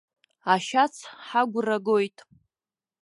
[0.53, 0.95] Ашьац
[1.25, 2.17] ҳагәра агоит.